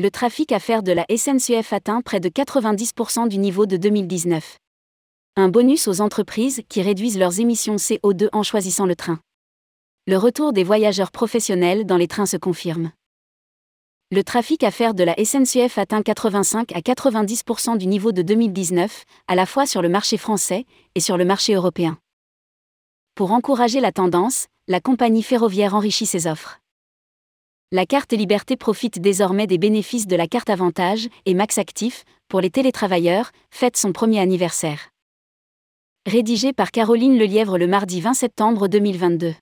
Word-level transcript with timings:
Le 0.00 0.12
trafic 0.12 0.52
à 0.52 0.60
faire 0.60 0.84
de 0.84 0.92
la 0.92 1.04
SNCF 1.10 1.72
atteint 1.72 2.02
près 2.02 2.20
de 2.20 2.28
90% 2.28 3.26
du 3.26 3.36
niveau 3.36 3.66
de 3.66 3.76
2019. 3.76 4.58
Un 5.34 5.48
bonus 5.48 5.88
aux 5.88 6.00
entreprises 6.00 6.62
qui 6.68 6.82
réduisent 6.82 7.18
leurs 7.18 7.40
émissions 7.40 7.74
CO2 7.74 8.28
en 8.32 8.44
choisissant 8.44 8.86
le 8.86 8.94
train. 8.94 9.18
Le 10.06 10.16
retour 10.16 10.52
des 10.52 10.62
voyageurs 10.62 11.10
professionnels 11.10 11.84
dans 11.84 11.96
les 11.96 12.06
trains 12.06 12.26
se 12.26 12.36
confirme. 12.36 12.92
Le 14.12 14.22
trafic 14.22 14.62
à 14.62 14.70
faire 14.70 14.94
de 14.94 15.02
la 15.02 15.16
SNCF 15.16 15.78
atteint 15.78 16.02
85 16.02 16.70
à 16.76 16.78
90% 16.78 17.76
du 17.76 17.88
niveau 17.88 18.12
de 18.12 18.22
2019, 18.22 19.02
à 19.26 19.34
la 19.34 19.46
fois 19.46 19.66
sur 19.66 19.82
le 19.82 19.88
marché 19.88 20.16
français 20.16 20.64
et 20.94 21.00
sur 21.00 21.16
le 21.16 21.24
marché 21.24 21.54
européen. 21.54 21.98
Pour 23.16 23.32
encourager 23.32 23.80
la 23.80 23.90
tendance, 23.90 24.46
la 24.68 24.80
compagnie 24.80 25.24
ferroviaire 25.24 25.74
enrichit 25.74 26.06
ses 26.06 26.28
offres. 26.28 26.60
La 27.70 27.84
carte 27.84 28.14
Liberté 28.14 28.56
profite 28.56 28.98
désormais 28.98 29.46
des 29.46 29.58
bénéfices 29.58 30.06
de 30.06 30.16
la 30.16 30.26
carte 30.26 30.48
Avantage 30.48 31.06
et 31.26 31.34
Max 31.34 31.58
Actif 31.58 32.06
pour 32.26 32.40
les 32.40 32.48
télétravailleurs, 32.48 33.30
fête 33.50 33.76
son 33.76 33.92
premier 33.92 34.20
anniversaire. 34.20 34.88
Rédigé 36.06 36.54
par 36.54 36.70
Caroline 36.70 37.18
Lelièvre 37.18 37.58
le 37.58 37.66
mardi 37.66 38.00
20 38.00 38.14
septembre 38.14 38.68
2022. 38.68 39.34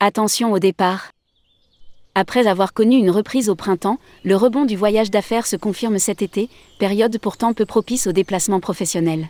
Attention 0.00 0.50
au 0.52 0.58
départ. 0.58 1.10
Après 2.14 2.46
avoir 2.46 2.72
connu 2.72 2.96
une 2.96 3.10
reprise 3.10 3.50
au 3.50 3.56
printemps, 3.56 3.98
le 4.24 4.36
rebond 4.36 4.64
du 4.64 4.74
voyage 4.74 5.10
d'affaires 5.10 5.46
se 5.46 5.56
confirme 5.56 5.98
cet 5.98 6.22
été, 6.22 6.48
période 6.78 7.18
pourtant 7.18 7.52
peu 7.52 7.66
propice 7.66 8.06
aux 8.06 8.12
déplacements 8.12 8.60
professionnels. 8.60 9.28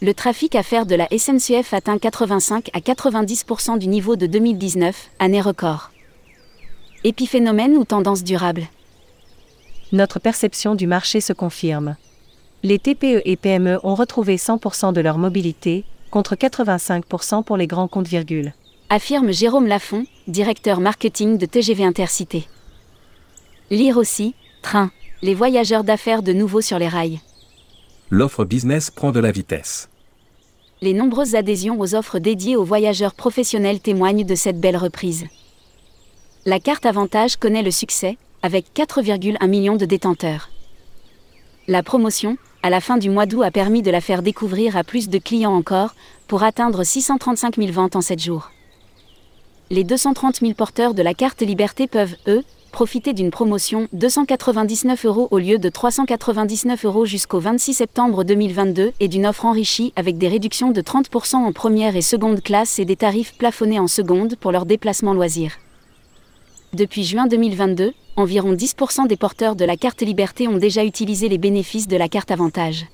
Le 0.00 0.14
trafic 0.14 0.54
à 0.54 0.62
faire 0.62 0.86
de 0.86 0.94
la 0.94 1.08
SNCF 1.08 1.74
atteint 1.74 1.98
85 1.98 2.70
à 2.72 2.80
90% 2.80 3.78
du 3.78 3.88
niveau 3.88 4.16
de 4.16 4.26
2019, 4.26 5.10
année 5.18 5.40
record. 5.40 5.90
Épiphénomène 7.04 7.76
ou 7.76 7.84
tendance 7.84 8.22
durable? 8.22 8.68
Notre 9.92 10.20
perception 10.20 10.74
du 10.74 10.86
marché 10.86 11.20
se 11.20 11.32
confirme. 11.32 11.96
Les 12.62 12.78
TPE 12.78 13.22
et 13.24 13.36
PME 13.36 13.78
ont 13.82 13.94
retrouvé 13.94 14.36
100% 14.36 14.92
de 14.92 15.00
leur 15.00 15.18
mobilité, 15.18 15.84
contre 16.10 16.34
85% 16.36 17.44
pour 17.44 17.56
les 17.56 17.66
grands 17.66 17.88
comptes 17.88 18.08
virgule 18.08 18.52
affirme 18.90 19.32
Jérôme 19.32 19.66
Lafont, 19.66 20.06
directeur 20.28 20.80
marketing 20.80 21.36
de 21.36 21.44
TGV 21.44 21.84
Intercité. 21.84 22.48
Lire 23.70 23.98
aussi, 23.98 24.34
Train, 24.62 24.90
les 25.20 25.34
voyageurs 25.34 25.84
d'affaires 25.84 26.22
de 26.22 26.32
nouveau 26.32 26.62
sur 26.62 26.78
les 26.78 26.88
rails. 26.88 27.20
L'offre 28.10 28.44
business 28.44 28.90
prend 28.90 29.12
de 29.12 29.20
la 29.20 29.30
vitesse. 29.30 29.88
Les 30.80 30.94
nombreuses 30.94 31.34
adhésions 31.34 31.78
aux 31.78 31.94
offres 31.94 32.18
dédiées 32.18 32.56
aux 32.56 32.64
voyageurs 32.64 33.14
professionnels 33.14 33.80
témoignent 33.80 34.24
de 34.24 34.34
cette 34.34 34.60
belle 34.60 34.76
reprise. 34.76 35.26
La 36.46 36.58
carte 36.58 36.86
Avantage 36.86 37.36
connaît 37.36 37.62
le 37.62 37.70
succès, 37.70 38.16
avec 38.42 38.66
4,1 38.74 39.46
millions 39.46 39.76
de 39.76 39.84
détenteurs. 39.84 40.48
La 41.66 41.82
promotion, 41.82 42.38
à 42.62 42.70
la 42.70 42.80
fin 42.80 42.96
du 42.96 43.10
mois 43.10 43.26
d'août, 43.26 43.42
a 43.42 43.50
permis 43.50 43.82
de 43.82 43.90
la 43.90 44.00
faire 44.00 44.22
découvrir 44.22 44.76
à 44.76 44.84
plus 44.84 45.08
de 45.08 45.18
clients 45.18 45.54
encore, 45.54 45.94
pour 46.28 46.42
atteindre 46.42 46.84
635 46.84 47.56
000 47.56 47.72
ventes 47.72 47.96
en 47.96 48.00
7 48.00 48.20
jours 48.20 48.50
les 49.70 49.84
230 49.84 50.40
000 50.40 50.54
porteurs 50.54 50.94
de 50.94 51.02
la 51.02 51.14
carte 51.14 51.42
Liberté 51.42 51.86
peuvent, 51.86 52.16
eux, 52.26 52.42
profiter 52.78 53.12
d'une 53.12 53.32
promotion 53.32 53.88
299 53.92 55.04
euros 55.04 55.26
au 55.32 55.38
lieu 55.38 55.58
de 55.58 55.68
399 55.68 56.84
euros 56.84 57.06
jusqu'au 57.06 57.40
26 57.40 57.74
septembre 57.74 58.22
2022 58.22 58.92
et 59.00 59.08
d'une 59.08 59.26
offre 59.26 59.46
enrichie 59.46 59.92
avec 59.96 60.16
des 60.16 60.28
réductions 60.28 60.70
de 60.70 60.80
30% 60.80 61.38
en 61.38 61.52
première 61.52 61.96
et 61.96 62.02
seconde 62.02 62.40
classe 62.40 62.78
et 62.78 62.84
des 62.84 62.94
tarifs 62.94 63.36
plafonnés 63.36 63.80
en 63.80 63.88
seconde 63.88 64.36
pour 64.36 64.52
leurs 64.52 64.64
déplacements 64.64 65.12
loisirs. 65.12 65.58
Depuis 66.72 67.02
juin 67.02 67.26
2022, 67.26 67.94
environ 68.14 68.52
10% 68.52 69.08
des 69.08 69.16
porteurs 69.16 69.56
de 69.56 69.64
la 69.64 69.76
carte 69.76 70.02
Liberté 70.02 70.46
ont 70.46 70.58
déjà 70.58 70.84
utilisé 70.84 71.28
les 71.28 71.38
bénéfices 71.38 71.88
de 71.88 71.96
la 71.96 72.08
carte 72.08 72.30
Avantage. 72.30 72.86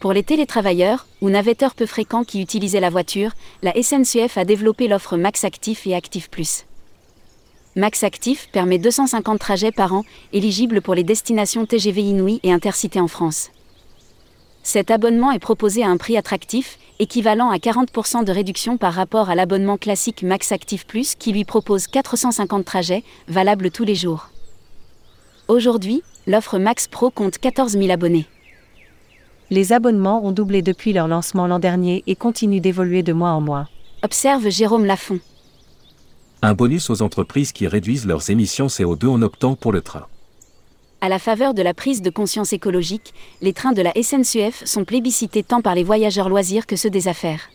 Pour 0.00 0.12
les 0.12 0.22
télétravailleurs 0.22 1.06
ou 1.22 1.30
navetteurs 1.30 1.74
peu 1.74 1.86
fréquents 1.86 2.24
qui 2.24 2.42
utilisaient 2.42 2.80
la 2.80 2.90
voiture, 2.90 3.30
la 3.62 3.72
SNCF 3.72 4.36
a 4.36 4.44
développé 4.44 4.86
l'offre 4.86 5.16
Max 5.16 5.44
Actif 5.44 5.86
et 5.86 5.94
Actif 5.94 6.28
Plus. 6.28 6.66
Max 7.78 8.04
Actif 8.04 8.48
permet 8.52 8.78
250 8.78 9.38
trajets 9.38 9.70
par 9.70 9.92
an, 9.92 10.04
éligibles 10.32 10.80
pour 10.80 10.94
les 10.94 11.04
destinations 11.04 11.66
TGV 11.66 12.00
Inouï 12.00 12.40
et 12.42 12.50
Intercité 12.50 13.00
en 13.00 13.06
France. 13.06 13.50
Cet 14.62 14.90
abonnement 14.90 15.30
est 15.30 15.38
proposé 15.38 15.84
à 15.84 15.88
un 15.88 15.98
prix 15.98 16.16
attractif, 16.16 16.78
équivalent 17.00 17.50
à 17.50 17.58
40% 17.58 18.24
de 18.24 18.32
réduction 18.32 18.78
par 18.78 18.94
rapport 18.94 19.28
à 19.28 19.34
l'abonnement 19.34 19.76
classique 19.76 20.22
Max 20.22 20.52
Actif 20.52 20.86
Plus 20.86 21.14
qui 21.16 21.32
lui 21.32 21.44
propose 21.44 21.86
450 21.86 22.64
trajets, 22.64 23.04
valables 23.28 23.70
tous 23.70 23.84
les 23.84 23.94
jours. 23.94 24.30
Aujourd'hui, 25.46 26.02
l'offre 26.26 26.58
Max 26.58 26.88
Pro 26.88 27.10
compte 27.10 27.36
14 27.36 27.72
000 27.72 27.90
abonnés. 27.90 28.24
Les 29.50 29.74
abonnements 29.74 30.24
ont 30.24 30.32
doublé 30.32 30.62
depuis 30.62 30.94
leur 30.94 31.08
lancement 31.08 31.46
l'an 31.46 31.58
dernier 31.58 32.02
et 32.06 32.16
continuent 32.16 32.62
d'évoluer 32.62 33.02
de 33.02 33.12
mois 33.12 33.32
en 33.32 33.42
mois. 33.42 33.68
Observe 34.02 34.48
Jérôme 34.48 34.86
Lafont. 34.86 35.20
Un 36.42 36.54
bonus 36.54 36.90
aux 36.90 37.02
entreprises 37.02 37.52
qui 37.52 37.66
réduisent 37.66 38.06
leurs 38.06 38.30
émissions 38.30 38.66
CO2 38.66 39.08
en 39.08 39.22
optant 39.22 39.54
pour 39.54 39.72
le 39.72 39.80
train. 39.80 40.06
À 41.00 41.08
la 41.08 41.18
faveur 41.18 41.54
de 41.54 41.62
la 41.62 41.74
prise 41.74 42.02
de 42.02 42.10
conscience 42.10 42.52
écologique, 42.52 43.14
les 43.40 43.52
trains 43.52 43.72
de 43.72 43.82
la 43.82 43.92
SNCF 44.00 44.64
sont 44.64 44.84
plébiscités 44.84 45.42
tant 45.42 45.62
par 45.62 45.74
les 45.74 45.84
voyageurs 45.84 46.28
loisirs 46.28 46.66
que 46.66 46.76
ceux 46.76 46.90
des 46.90 47.08
affaires. 47.08 47.48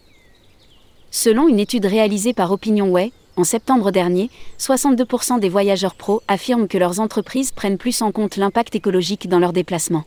Selon 1.11 1.47
une 1.47 1.59
étude 1.59 1.85
réalisée 1.85 2.33
par 2.33 2.51
OpinionWay, 2.51 3.11
en 3.37 3.43
septembre 3.43 3.91
dernier, 3.91 4.29
62% 4.59 5.39
des 5.39 5.49
voyageurs 5.49 5.95
pros 5.95 6.21
affirment 6.27 6.67
que 6.67 6.77
leurs 6.77 6.99
entreprises 6.99 7.51
prennent 7.51 7.77
plus 7.77 8.01
en 8.01 8.11
compte 8.11 8.35
l'impact 8.35 8.75
écologique 8.75 9.29
dans 9.29 9.39
leurs 9.39 9.53
déplacements 9.53 10.05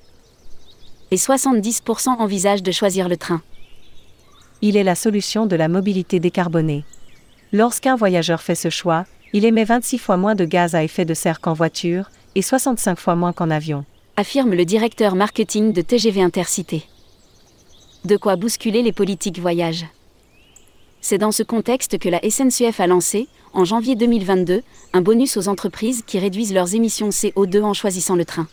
et 1.10 1.16
70% 1.16 2.08
envisagent 2.08 2.62
de 2.62 2.72
choisir 2.72 3.08
le 3.08 3.16
train. 3.16 3.40
Il 4.62 4.76
est 4.76 4.82
la 4.82 4.94
solution 4.94 5.46
de 5.46 5.54
la 5.54 5.68
mobilité 5.68 6.18
décarbonée. 6.18 6.84
Lorsqu'un 7.54 7.94
voyageur 7.94 8.42
fait 8.42 8.56
ce 8.56 8.68
choix, 8.68 9.04
il 9.32 9.44
émet 9.44 9.62
26 9.62 9.98
fois 9.98 10.16
moins 10.16 10.34
de 10.34 10.44
gaz 10.44 10.74
à 10.74 10.82
effet 10.82 11.04
de 11.04 11.14
serre 11.14 11.40
qu'en 11.40 11.52
voiture 11.52 12.10
et 12.34 12.42
65 12.42 12.98
fois 12.98 13.14
moins 13.14 13.32
qu'en 13.32 13.48
avion. 13.48 13.84
Affirme 14.16 14.54
le 14.54 14.64
directeur 14.64 15.14
marketing 15.14 15.72
de 15.72 15.80
TGV 15.80 16.20
Intercité. 16.20 16.82
De 18.04 18.16
quoi 18.16 18.34
bousculer 18.34 18.82
les 18.82 18.90
politiques 18.90 19.38
voyage. 19.38 19.86
C'est 21.00 21.18
dans 21.18 21.30
ce 21.30 21.44
contexte 21.44 21.96
que 22.00 22.08
la 22.08 22.18
SNCF 22.28 22.80
a 22.80 22.88
lancé, 22.88 23.28
en 23.52 23.64
janvier 23.64 23.94
2022, 23.94 24.62
un 24.92 25.00
bonus 25.00 25.36
aux 25.36 25.46
entreprises 25.46 26.02
qui 26.04 26.18
réduisent 26.18 26.54
leurs 26.54 26.74
émissions 26.74 27.10
CO2 27.10 27.62
en 27.62 27.72
choisissant 27.72 28.16
le 28.16 28.24
train. 28.24 28.48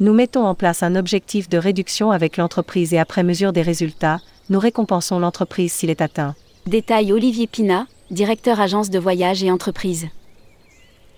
Nous 0.00 0.12
mettons 0.12 0.44
en 0.44 0.56
place 0.56 0.82
un 0.82 0.96
objectif 0.96 1.48
de 1.48 1.56
réduction 1.56 2.10
avec 2.10 2.36
l'entreprise 2.36 2.92
et 2.94 2.98
après 2.98 3.22
mesure 3.22 3.52
des 3.52 3.62
résultats, 3.62 4.18
nous 4.50 4.58
récompensons 4.58 5.20
l'entreprise 5.20 5.72
s'il 5.72 5.90
est 5.90 6.00
atteint. 6.00 6.34
Détail 6.66 7.12
Olivier 7.12 7.46
Pina, 7.46 7.86
directeur 8.10 8.58
agence 8.58 8.90
de 8.90 8.98
voyage 8.98 9.44
et 9.44 9.52
entreprise. 9.52 10.08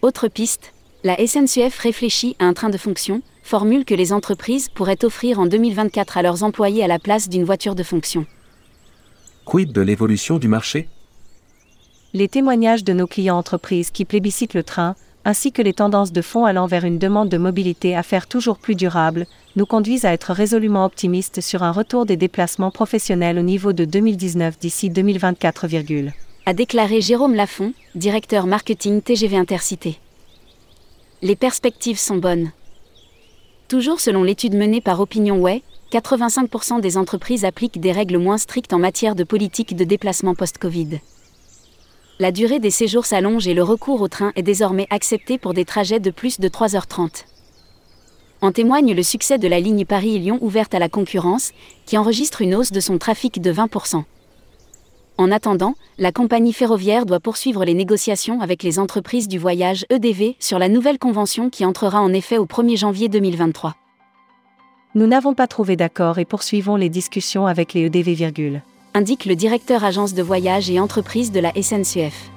Autre 0.02 0.28
piste, 0.28 0.74
la 1.04 1.16
SNCF 1.16 1.78
réfléchit 1.78 2.36
à 2.38 2.44
un 2.44 2.52
train 2.52 2.68
de 2.68 2.76
fonction, 2.76 3.22
formule 3.42 3.86
que 3.86 3.94
les 3.94 4.12
entreprises 4.12 4.68
pourraient 4.68 5.02
offrir 5.06 5.40
en 5.40 5.46
2024 5.46 6.18
à 6.18 6.22
leurs 6.22 6.42
employés 6.42 6.84
à 6.84 6.86
la 6.86 6.98
place 6.98 7.30
d'une 7.30 7.44
voiture 7.44 7.74
de 7.74 7.82
fonction. 7.82 8.26
Quid 9.46 9.72
de 9.72 9.80
l'évolution 9.80 10.38
du 10.38 10.48
marché? 10.48 10.86
Les 12.12 12.28
témoignages 12.28 12.84
de 12.84 12.92
nos 12.92 13.06
clients 13.06 13.38
entreprises 13.38 13.90
qui 13.90 14.04
plébiscitent 14.04 14.52
le 14.52 14.62
train, 14.62 14.96
ainsi 15.28 15.52
que 15.52 15.60
les 15.60 15.74
tendances 15.74 16.10
de 16.10 16.22
fond 16.22 16.46
allant 16.46 16.66
vers 16.66 16.86
une 16.86 16.98
demande 16.98 17.28
de 17.28 17.36
mobilité 17.36 17.94
à 17.94 18.02
faire 18.02 18.28
toujours 18.28 18.56
plus 18.56 18.74
durable, 18.74 19.26
nous 19.56 19.66
conduisent 19.66 20.06
à 20.06 20.14
être 20.14 20.32
résolument 20.32 20.86
optimistes 20.86 21.42
sur 21.42 21.62
un 21.62 21.70
retour 21.70 22.06
des 22.06 22.16
déplacements 22.16 22.70
professionnels 22.70 23.38
au 23.38 23.42
niveau 23.42 23.74
de 23.74 23.84
2019 23.84 24.58
d'ici 24.58 24.88
2024, 24.88 25.66
a 26.46 26.54
déclaré 26.54 27.02
Jérôme 27.02 27.34
Lafont, 27.34 27.74
directeur 27.94 28.46
marketing 28.46 29.02
TGV 29.02 29.36
Intercité. 29.36 29.98
Les 31.20 31.36
perspectives 31.36 31.98
sont 31.98 32.16
bonnes. 32.16 32.50
Toujours 33.68 34.00
selon 34.00 34.22
l'étude 34.22 34.54
menée 34.54 34.80
par 34.80 34.98
OpinionWay, 34.98 35.62
85% 35.92 36.80
des 36.80 36.96
entreprises 36.96 37.44
appliquent 37.44 37.80
des 37.80 37.92
règles 37.92 38.16
moins 38.16 38.38
strictes 38.38 38.72
en 38.72 38.78
matière 38.78 39.14
de 39.14 39.24
politique 39.24 39.76
de 39.76 39.84
déplacement 39.84 40.34
post-Covid 40.34 41.00
la 42.20 42.32
durée 42.32 42.58
des 42.58 42.70
séjours 42.70 43.06
s'allonge 43.06 43.46
et 43.46 43.54
le 43.54 43.62
recours 43.62 44.00
au 44.00 44.08
train 44.08 44.32
est 44.34 44.42
désormais 44.42 44.88
accepté 44.90 45.38
pour 45.38 45.54
des 45.54 45.64
trajets 45.64 46.00
de 46.00 46.10
plus 46.10 46.40
de 46.40 46.48
3h30. 46.48 47.24
En 48.40 48.50
témoigne 48.50 48.92
le 48.92 49.02
succès 49.02 49.38
de 49.38 49.46
la 49.46 49.60
ligne 49.60 49.84
Paris-Lyon 49.84 50.38
ouverte 50.40 50.74
à 50.74 50.80
la 50.80 50.88
concurrence, 50.88 51.52
qui 51.86 51.96
enregistre 51.96 52.42
une 52.42 52.54
hausse 52.54 52.72
de 52.72 52.80
son 52.80 52.98
trafic 52.98 53.40
de 53.40 53.52
20%. 53.52 54.02
En 55.16 55.30
attendant, 55.32 55.74
la 55.98 56.12
compagnie 56.12 56.52
ferroviaire 56.52 57.06
doit 57.06 57.20
poursuivre 57.20 57.64
les 57.64 57.74
négociations 57.74 58.40
avec 58.40 58.62
les 58.62 58.78
entreprises 58.78 59.26
du 59.26 59.38
voyage 59.38 59.84
EDV 59.90 60.36
sur 60.38 60.58
la 60.58 60.68
nouvelle 60.68 60.98
convention 60.98 61.50
qui 61.50 61.64
entrera 61.64 62.00
en 62.00 62.12
effet 62.12 62.38
au 62.38 62.46
1er 62.46 62.76
janvier 62.76 63.08
2023. 63.08 63.74
Nous 64.94 65.06
n'avons 65.06 65.34
pas 65.34 65.46
trouvé 65.46 65.76
d'accord 65.76 66.18
et 66.18 66.24
poursuivons 66.24 66.76
les 66.76 66.88
discussions 66.88 67.46
avec 67.46 67.74
les 67.74 67.86
EDV. 67.86 68.60
Indique 68.98 69.26
le 69.26 69.36
directeur 69.36 69.84
agence 69.84 70.12
de 70.12 70.24
voyage 70.24 70.70
et 70.70 70.80
entreprise 70.80 71.30
de 71.30 71.38
la 71.38 71.52
SNCF. 71.54 72.32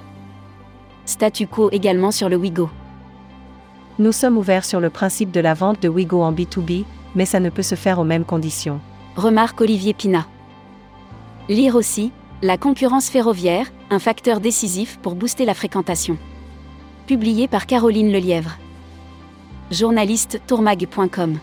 Statu 1.06 1.48
quo 1.48 1.72
également 1.72 2.12
sur 2.12 2.30
le 2.30 2.36
Wigo. 2.36 2.70
Nous 3.98 4.12
sommes 4.12 4.38
ouverts 4.38 4.64
sur 4.64 4.80
le 4.80 4.92
principe 4.92 5.32
de 5.32 5.40
la 5.40 5.56
vente 5.56 5.82
de 5.82 5.90
Wigo 5.90 6.22
en 6.22 6.32
B2B, 6.32 6.86
mais 7.16 7.26
ça 7.26 7.40
ne 7.40 7.50
peut 7.50 7.64
se 7.64 7.74
faire 7.74 7.98
aux 7.98 8.04
mêmes 8.04 8.26
conditions. 8.26 8.80
Remarque 9.16 9.60
Olivier 9.60 9.96
Pina. 9.96 10.28
Lire 11.50 11.76
aussi, 11.76 12.12
la 12.44 12.60
concurrence 12.60 13.10
ferroviaire, 13.10 13.66
un 13.90 14.00
facteur 14.00 14.40
décisif 14.40 15.00
pour 15.02 15.16
booster 15.16 15.46
la 15.46 15.56
fréquentation. 15.56 16.20
Publié 17.08 17.48
par 17.48 17.66
Caroline 17.66 18.12
Lelièvre. 18.12 18.60
Journaliste 19.72 20.40
tourmag.com 20.46 21.40